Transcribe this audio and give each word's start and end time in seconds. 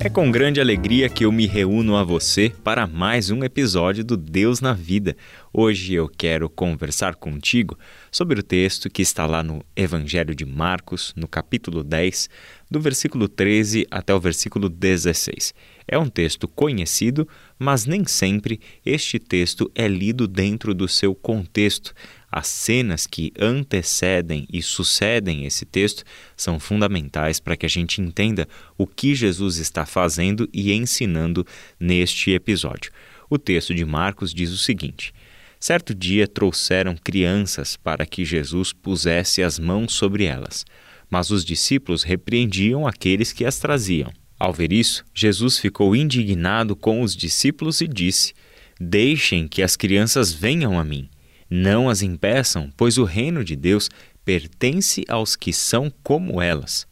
É 0.00 0.08
com 0.08 0.30
grande 0.30 0.60
alegria 0.60 1.08
que 1.08 1.24
eu 1.24 1.32
me 1.32 1.44
reúno 1.44 1.96
a 1.96 2.04
você 2.04 2.52
para 2.62 2.86
mais 2.86 3.30
um 3.30 3.42
episódio 3.42 4.04
do 4.04 4.16
Deus 4.16 4.60
na 4.60 4.72
Vida. 4.72 5.16
Hoje 5.52 5.92
eu 5.92 6.08
quero 6.08 6.48
conversar 6.48 7.16
contigo 7.16 7.76
sobre 8.08 8.38
o 8.38 8.42
texto 8.42 8.88
que 8.88 9.02
está 9.02 9.26
lá 9.26 9.42
no 9.42 9.60
Evangelho 9.74 10.36
de 10.36 10.46
Marcos, 10.46 11.12
no 11.16 11.26
capítulo 11.26 11.82
10, 11.82 12.30
do 12.70 12.78
versículo 12.78 13.28
13 13.28 13.88
até 13.90 14.14
o 14.14 14.20
versículo 14.20 14.68
16. 14.68 15.52
É 15.88 15.98
um 15.98 16.08
texto 16.08 16.46
conhecido, 16.46 17.26
mas 17.58 17.84
nem 17.84 18.04
sempre 18.06 18.60
este 18.86 19.18
texto 19.18 19.68
é 19.74 19.88
lido 19.88 20.28
dentro 20.28 20.74
do 20.74 20.86
seu 20.86 21.12
contexto. 21.12 21.92
As 22.30 22.46
cenas 22.46 23.06
que 23.06 23.32
antecedem 23.38 24.46
e 24.52 24.60
sucedem 24.60 25.46
esse 25.46 25.64
texto 25.64 26.04
são 26.36 26.60
fundamentais 26.60 27.40
para 27.40 27.56
que 27.56 27.64
a 27.64 27.68
gente 27.68 28.02
entenda 28.02 28.46
o 28.76 28.86
que 28.86 29.14
Jesus 29.14 29.56
está 29.56 29.86
fazendo 29.86 30.48
e 30.52 30.72
ensinando 30.72 31.46
neste 31.80 32.30
episódio. 32.32 32.92
O 33.30 33.38
texto 33.38 33.74
de 33.74 33.84
Marcos 33.84 34.34
diz 34.34 34.50
o 34.50 34.58
seguinte: 34.58 35.14
Certo 35.58 35.94
dia 35.94 36.28
trouxeram 36.28 36.94
crianças 37.02 37.78
para 37.78 38.04
que 38.04 38.26
Jesus 38.26 38.74
pusesse 38.74 39.42
as 39.42 39.58
mãos 39.58 39.94
sobre 39.94 40.24
elas, 40.24 40.66
mas 41.08 41.30
os 41.30 41.42
discípulos 41.42 42.02
repreendiam 42.02 42.86
aqueles 42.86 43.32
que 43.32 43.46
as 43.46 43.58
traziam. 43.58 44.12
Ao 44.38 44.52
ver 44.52 44.70
isso, 44.70 45.02
Jesus 45.14 45.58
ficou 45.58 45.96
indignado 45.96 46.76
com 46.76 47.00
os 47.00 47.16
discípulos 47.16 47.80
e 47.80 47.88
disse: 47.88 48.34
Deixem 48.78 49.48
que 49.48 49.62
as 49.62 49.76
crianças 49.76 50.30
venham 50.30 50.78
a 50.78 50.84
mim 50.84 51.08
não 51.48 51.88
as 51.88 52.02
impeçam, 52.02 52.70
pois 52.76 52.98
o 52.98 53.04
reino 53.04 53.44
de 53.44 53.56
Deus 53.56 53.88
pertence 54.24 55.04
aos 55.08 55.34
que 55.34 55.52
são 55.52 55.92
como 56.02 56.40
elas. 56.40 56.86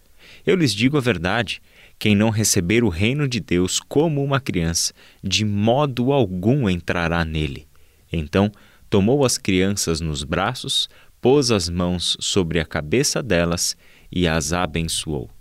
Eu 0.46 0.56
lhes 0.56 0.72
digo 0.72 0.96
a 0.96 1.00
verdade: 1.00 1.60
quem 1.98 2.14
não 2.14 2.30
receber 2.30 2.84
o 2.84 2.88
reino 2.88 3.28
de 3.28 3.40
Deus 3.40 3.80
como 3.80 4.22
uma 4.22 4.40
criança, 4.40 4.92
de 5.22 5.44
modo 5.44 6.12
algum 6.12 6.68
entrará 6.68 7.24
nele. 7.24 7.66
Então 8.12 8.50
tomou 8.88 9.24
as 9.24 9.36
crianças 9.36 10.00
nos 10.00 10.24
braços, 10.24 10.88
pôs 11.20 11.50
as 11.50 11.68
mãos 11.68 12.16
sobre 12.20 12.60
a 12.60 12.64
cabeça 12.64 13.22
delas 13.22 13.76
e 14.10 14.26
as 14.26 14.52
abençoou. 14.52 15.35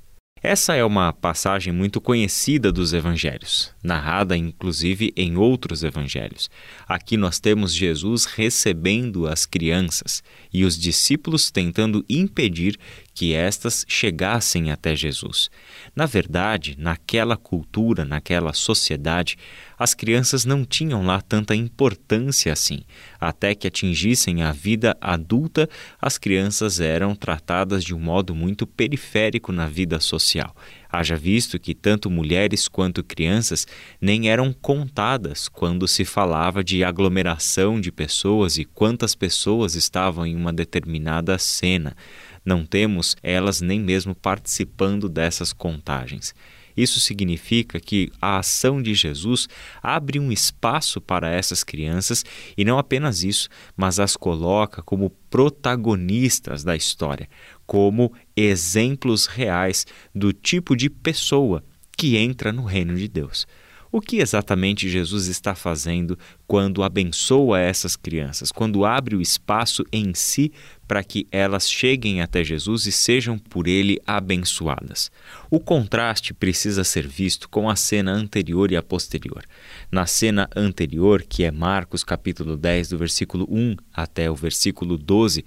Essa 0.48 0.76
é 0.76 0.86
uma 0.86 1.12
passagem 1.12 1.74
muito 1.74 2.00
conhecida 2.00 2.72
dos 2.72 2.94
evangelhos, 2.94 3.72
narrada 3.84 4.38
inclusive 4.38 5.12
em 5.18 5.38
outros 5.38 5.84
evangelhos. 5.84 6.52
Aqui 6.88 7.18
nós 7.18 7.40
temos 7.40 7.74
Jesus 7.74 8.26
recebendo 8.26 9.26
as 9.26 9.48
crianças 9.48 10.22
e 10.54 10.64
os 10.64 10.78
discípulos 10.78 11.50
tentando 11.50 12.06
impedir 12.08 12.78
que 13.16 13.34
estas 13.34 13.86
chegassem 13.88 14.72
até 14.72 14.94
Jesus. 14.94 15.50
Na 15.96 16.06
verdade, 16.06 16.76
naquela 16.78 17.38
cultura, 17.38 18.04
naquela 18.04 18.52
sociedade, 18.52 19.38
as 19.80 19.94
crianças 19.94 20.44
não 20.44 20.66
tinham 20.66 21.06
lá 21.06 21.22
tanta 21.22 21.56
importância 21.56 22.52
assim. 22.52 22.82
Até 23.20 23.56
que 23.56 23.68
atingissem 23.68 24.44
a 24.44 24.52
vida 24.52 24.98
adulta, 25.00 25.70
as 26.00 26.18
crianças 26.18 26.82
eram 26.82 27.16
tratadas 27.16 27.86
de 27.86 27.96
um 27.96 28.00
modo 28.00 28.36
muito 28.36 28.68
periférico 28.68 29.54
na 29.54 29.66
vida 29.66 30.02
social. 30.02 30.54
Haja 30.92 31.16
visto 31.16 31.60
que 31.60 31.74
tanto 31.74 32.10
mulheres 32.10 32.68
quanto 32.68 33.04
crianças 33.04 33.66
nem 34.00 34.30
eram 34.30 34.54
contadas 34.54 35.48
quando 35.48 35.88
se 35.88 36.06
falava 36.06 36.64
de 36.64 36.84
aglomeração 36.84 37.80
de 37.80 37.92
pessoas 37.92 38.58
e 38.58 38.66
quantas 38.66 39.16
pessoas 39.16 39.76
estavam 39.76 40.26
em 40.26 40.36
uma 40.36 40.54
determinada 40.54 41.38
cena 41.38 41.96
não 42.46 42.66
temos 42.66 43.16
elas 43.24 43.60
nem 43.60 43.80
mesmo 43.80 44.14
participando 44.14 45.10
dessas 45.10 45.52
contagens. 45.52 46.34
Isso 46.76 47.00
significa 47.00 47.80
que 47.80 48.12
a 48.22 48.40
ação 48.40 48.82
de 48.82 48.94
Jesus 48.94 49.48
abre 49.82 50.20
um 50.20 50.32
espaço 50.32 51.00
para 51.00 51.30
essas 51.30 51.64
crianças 51.64 52.26
e 52.58 52.66
não 52.66 52.78
apenas 52.78 53.24
isso, 53.24 53.48
mas 53.78 54.00
as 54.00 54.18
coloca 54.18 54.82
como 54.82 55.10
protagonistas 55.30 56.64
da 56.64 56.76
história, 56.76 57.30
como 57.66 58.14
exemplos 58.36 59.26
reais 59.26 59.86
do 60.14 60.34
tipo 60.34 60.76
de 60.76 60.90
pessoa 60.90 61.64
que 61.98 62.18
entra 62.18 62.52
no 62.52 62.66
reino 62.66 62.96
de 62.96 63.08
Deus. 63.08 63.48
O 63.96 64.02
que 64.02 64.18
exatamente 64.18 64.90
Jesus 64.90 65.28
está 65.28 65.56
fazendo 65.56 66.20
quando 66.46 66.84
abençoa 66.84 67.62
essas 67.62 67.96
crianças, 67.96 68.52
quando 68.52 68.84
abre 68.84 69.16
o 69.16 69.22
espaço 69.22 69.86
em 69.90 70.14
si 70.14 70.52
para 70.86 71.02
que 71.02 71.26
elas 71.32 71.72
cheguem 71.72 72.22
até 72.22 72.44
Jesus 72.44 72.86
e 72.88 72.92
sejam 72.92 73.38
por 73.38 73.68
ele 73.70 73.98
abençoadas? 74.06 75.10
O 75.50 75.62
contraste 75.62 76.34
precisa 76.34 76.84
ser 76.84 77.08
visto 77.08 77.48
com 77.48 77.70
a 77.70 77.78
cena 77.78 78.12
anterior 78.12 78.70
e 78.70 78.76
a 78.76 78.84
posterior. 78.84 79.46
Na 79.90 80.06
cena 80.06 80.50
anterior, 80.54 81.24
que 81.24 81.46
é 81.46 81.50
Marcos 81.50 82.04
capítulo 82.04 82.58
10, 82.58 82.90
do 82.90 82.98
versículo 82.98 83.48
1 83.50 83.78
até 83.94 84.30
o 84.30 84.36
versículo 84.36 84.98
12, 84.98 85.46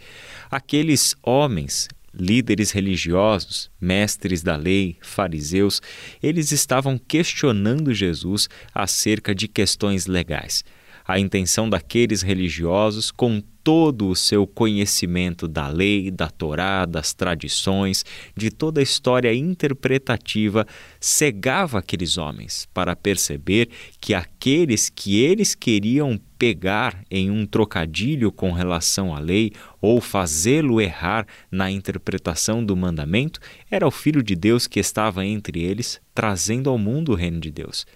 aqueles 0.51 1.15
homens 1.23 1.87
líderes 2.13 2.71
religiosos, 2.71 3.71
mestres 3.81 4.43
da 4.43 4.57
lei, 4.57 4.97
fariseus, 5.01 5.81
eles 6.23 6.53
estavam 6.53 6.99
questionando 6.99 7.93
Jesus 7.93 8.49
acerca 8.75 9.35
de 9.35 9.49
questões 9.49 10.07
legais. 10.07 10.65
A 11.09 11.19
intenção 11.19 11.71
daqueles 11.71 12.21
religiosos, 12.21 13.11
com 13.11 13.43
todo 13.65 14.11
o 14.11 14.15
seu 14.15 14.47
conhecimento 14.47 15.49
da 15.49 15.67
lei, 15.67 16.11
da 16.11 16.29
Torá, 16.29 16.85
das 16.85 17.15
tradições, 17.15 18.05
de 18.37 18.51
toda 18.51 18.81
a 18.81 18.83
história 18.83 19.35
interpretativa, 19.35 20.67
cegava 21.01 21.79
aqueles 21.79 22.19
homens 22.19 22.69
para 22.75 22.95
perceber 22.95 23.71
que 23.99 24.13
aqueles 24.13 24.91
que 24.91 25.19
eles 25.19 25.55
queriam 25.55 26.21
pegar 26.39 27.03
em 27.11 27.31
um 27.31 27.47
trocadilho 27.47 28.31
com 28.31 28.53
relação 28.53 29.17
à 29.17 29.19
lei 29.19 29.53
ou 29.81 30.03
fazê-lo 30.03 30.79
errar 30.79 31.27
na 31.51 31.71
interpretação 31.71 32.63
do 32.63 32.77
mandamento 32.77 33.41
era 33.71 33.89
o 33.89 33.91
Filho 33.91 34.23
de 34.23 34.37
Deus 34.37 34.67
que 34.67 34.79
estava 34.79 35.25
entre 35.25 35.63
eles, 35.63 36.03
trazendo 36.15 36.69
ao 36.69 36.77
mundo 36.77 37.13
o 37.13 37.15
reino 37.15 37.41
de 37.41 37.51
Deus. 37.51 37.87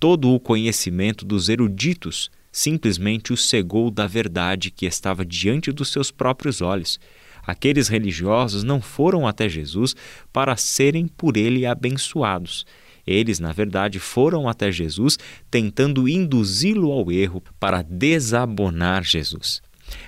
Todo 0.00 0.30
o 0.30 0.40
conhecimento 0.40 1.26
dos 1.26 1.50
eruditos 1.50 2.30
simplesmente 2.54 3.32
o 3.32 3.36
cegou 3.36 3.90
da 3.90 4.06
verdade 4.06 4.70
que 4.70 4.86
estava 4.86 5.24
diante 5.24 5.72
dos 5.72 5.90
seus 5.90 6.12
próprios 6.12 6.62
olhos. 6.62 7.00
Aqueles 7.44 7.88
religiosos 7.88 8.62
não 8.62 8.80
foram 8.80 9.26
até 9.26 9.48
Jesus 9.48 9.96
para 10.32 10.56
serem 10.56 11.08
por 11.08 11.36
ele 11.36 11.66
abençoados. 11.66 12.64
Eles, 13.04 13.40
na 13.40 13.50
verdade, 13.50 13.98
foram 13.98 14.48
até 14.48 14.70
Jesus 14.70 15.18
tentando 15.50 16.08
induzi-lo 16.08 16.92
ao 16.92 17.10
erro 17.10 17.42
para 17.58 17.82
desabonar 17.82 19.02
Jesus. 19.02 19.60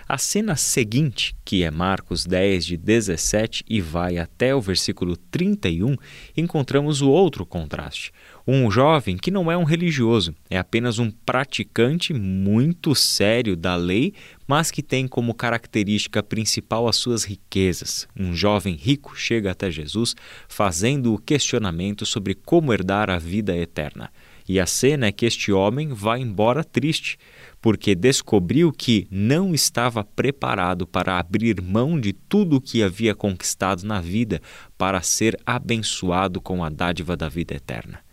A 0.08 0.18
cena 0.18 0.54
seguinte, 0.54 1.34
que 1.44 1.64
é 1.64 1.70
Marcos 1.70 2.24
10, 2.24 2.64
de 2.64 2.76
17 2.76 3.64
e 3.68 3.80
vai 3.80 4.18
até 4.18 4.54
o 4.54 4.60
versículo 4.60 5.16
31, 5.16 5.96
encontramos 6.36 7.02
o 7.02 7.10
outro 7.10 7.44
contraste. 7.44 8.12
Um 8.46 8.70
jovem 8.70 9.16
que 9.16 9.32
não 9.32 9.50
é 9.50 9.56
um 9.56 9.64
religioso, 9.64 10.32
é 10.48 10.56
apenas 10.56 11.00
um 11.00 11.10
praticante 11.10 12.14
muito 12.14 12.94
sério 12.94 13.56
da 13.56 13.74
lei, 13.74 14.14
mas 14.46 14.70
que 14.70 14.82
tem 14.82 15.08
como 15.08 15.34
característica 15.34 16.22
principal 16.22 16.86
as 16.86 16.94
suas 16.94 17.24
riquezas. 17.24 18.06
Um 18.16 18.32
jovem 18.32 18.76
rico 18.76 19.16
chega 19.16 19.50
até 19.50 19.68
Jesus 19.70 20.14
fazendo 20.48 21.12
o 21.12 21.18
questionamento 21.18 22.06
sobre 22.06 22.34
como 22.34 22.72
herdar 22.72 23.10
a 23.10 23.18
vida 23.18 23.56
eterna. 23.56 24.12
E 24.48 24.60
a 24.60 24.66
cena 24.66 25.06
é 25.06 25.12
que 25.12 25.26
este 25.26 25.50
homem 25.50 25.88
vai 25.88 26.20
embora 26.20 26.62
triste, 26.62 27.18
porque 27.60 27.94
descobriu 27.94 28.70
que 28.72 29.08
não 29.10 29.52
estava 29.52 30.04
preparado 30.04 30.86
para 30.86 31.18
abrir 31.18 31.60
mão 31.60 31.98
de 31.98 32.12
tudo 32.12 32.56
o 32.56 32.60
que 32.60 32.82
havia 32.82 33.14
conquistado 33.14 33.82
na 33.84 34.00
vida 34.00 34.40
para 34.78 35.02
ser 35.02 35.36
abençoado 35.44 36.40
com 36.40 36.62
a 36.62 36.68
dádiva 36.68 37.16
da 37.16 37.28
vida 37.28 37.54
eterna. 37.54 38.05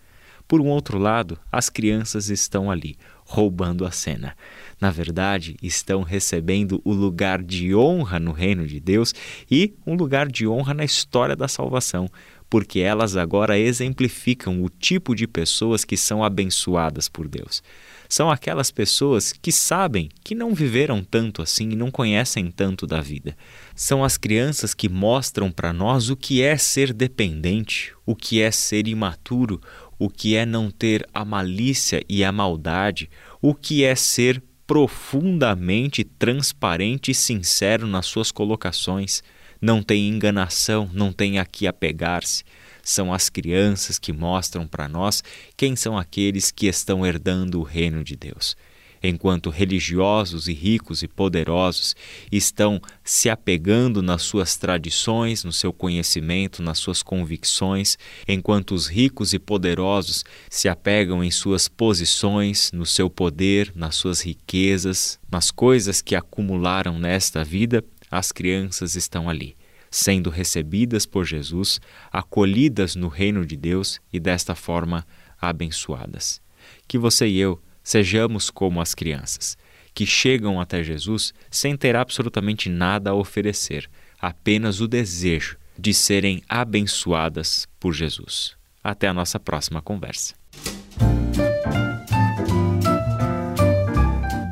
Por 0.53 0.61
um 0.61 0.67
outro 0.67 0.99
lado, 0.99 1.39
as 1.51 1.67
crianças 1.67 2.29
estão 2.29 2.69
ali, 2.69 2.95
roubando 3.25 3.87
a 3.87 3.89
cena. 3.89 4.37
Na 4.79 4.91
verdade, 4.91 5.57
estão 5.63 6.03
recebendo 6.03 6.79
o 6.85 6.93
lugar 6.93 7.41
de 7.41 7.73
honra 7.73 8.19
no 8.19 8.31
reino 8.31 8.67
de 8.67 8.79
Deus 8.79 9.15
e 9.49 9.73
um 9.83 9.95
lugar 9.95 10.27
de 10.27 10.47
honra 10.47 10.75
na 10.75 10.85
história 10.85 11.35
da 11.35 11.47
salvação, 11.47 12.07
porque 12.51 12.81
elas 12.81 13.17
agora 13.17 13.57
exemplificam 13.57 14.61
o 14.61 14.69
tipo 14.69 15.15
de 15.15 15.25
pessoas 15.25 15.83
que 15.83 15.97
são 15.97 16.23
abençoadas 16.23 17.09
por 17.09 17.27
Deus. 17.27 17.63
São 18.07 18.29
aquelas 18.29 18.69
pessoas 18.69 19.33
que 19.33 19.51
sabem 19.51 20.07
que 20.23 20.35
não 20.35 20.53
viveram 20.53 21.03
tanto 21.03 21.41
assim 21.41 21.71
e 21.71 21.75
não 21.75 21.89
conhecem 21.89 22.51
tanto 22.51 22.85
da 22.85 23.01
vida. 23.01 23.35
São 23.73 24.03
as 24.03 24.17
crianças 24.17 24.75
que 24.75 24.87
mostram 24.87 25.49
para 25.49 25.73
nós 25.73 26.11
o 26.11 26.15
que 26.15 26.43
é 26.43 26.55
ser 26.55 26.93
dependente, 26.93 27.91
o 28.05 28.15
que 28.15 28.39
é 28.39 28.51
ser 28.51 28.87
imaturo, 28.87 29.59
o 30.03 30.09
que 30.09 30.35
é 30.35 30.45
não 30.45 30.69
ter 30.69 31.07
a 31.13 31.23
malícia 31.23 32.03
e 32.09 32.25
a 32.25 32.31
maldade, 32.31 33.09
o 33.41 33.55
que 33.55 33.85
é 33.85 33.95
ser 33.95 34.43
profundamente 34.67 36.03
transparente 36.03 37.11
e 37.11 37.15
sincero 37.15 37.87
nas 37.87 38.05
suas 38.05 38.29
colocações 38.29 39.23
não 39.61 39.81
tem 39.81 40.09
enganação, 40.09 40.89
não 40.91 41.13
tem 41.13 41.39
a 41.39 41.45
que 41.45 41.67
apegar-se. 41.67 42.43
São 42.83 43.13
as 43.13 43.29
crianças 43.29 43.97
que 43.97 44.11
mostram 44.11 44.67
para 44.67 44.89
nós 44.89 45.23
quem 45.55 45.73
são 45.73 45.97
aqueles 45.97 46.51
que 46.51 46.67
estão 46.67 47.05
herdando 47.05 47.61
o 47.61 47.63
reino 47.63 48.03
de 48.03 48.17
Deus. 48.17 48.57
Enquanto 49.05 49.49
religiosos 49.49 50.47
e 50.47 50.53
ricos 50.53 51.03
e 51.03 51.09
poderosos 51.09 51.93
estão 52.31 52.81
se 53.03 53.29
apegando 53.29 54.01
nas 54.01 54.21
suas 54.21 54.55
tradições, 54.55 55.43
no 55.43 55.51
seu 55.51 55.73
conhecimento, 55.73 56.63
nas 56.63 56.79
suas 56.79 57.03
convicções, 57.03 57.97
enquanto 58.25 58.73
os 58.73 58.87
ricos 58.87 59.33
e 59.33 59.39
poderosos 59.39 60.23
se 60.49 60.69
apegam 60.69 61.21
em 61.21 61.29
suas 61.29 61.67
posições, 61.67 62.71
no 62.71 62.85
seu 62.85 63.09
poder, 63.09 63.73
nas 63.75 63.95
suas 63.95 64.21
riquezas, 64.21 65.19
nas 65.29 65.51
coisas 65.51 66.01
que 66.01 66.15
acumularam 66.15 66.97
nesta 66.97 67.43
vida, 67.43 67.83
as 68.09 68.31
crianças 68.31 68.95
estão 68.95 69.29
ali, 69.29 69.57
sendo 69.91 70.29
recebidas 70.29 71.05
por 71.05 71.25
Jesus, 71.25 71.81
acolhidas 72.09 72.95
no 72.95 73.09
reino 73.09 73.45
de 73.45 73.57
Deus 73.57 73.99
e 74.13 74.19
desta 74.19 74.55
forma 74.55 75.05
abençoadas. 75.41 76.41
Que 76.87 76.97
você 76.97 77.27
e 77.27 77.37
eu 77.37 77.59
sejamos 77.83 78.49
como 78.49 78.81
as 78.81 78.95
crianças, 78.95 79.57
que 79.93 80.05
chegam 80.05 80.59
até 80.59 80.83
Jesus 80.83 81.33
sem 81.51 81.75
ter 81.75 81.95
absolutamente 81.95 82.69
nada 82.69 83.11
a 83.11 83.13
oferecer, 83.13 83.89
apenas 84.19 84.81
o 84.81 84.87
desejo 84.87 85.57
de 85.77 85.93
serem 85.93 86.41
abençoadas 86.47 87.67
por 87.79 87.93
Jesus. 87.93 88.55
Até 88.83 89.07
a 89.07 89.13
nossa 89.13 89.39
próxima 89.39 89.81
conversa. 89.81 90.35